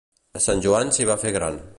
[0.39, 1.61] A Sant Joan s'hi va fer gran.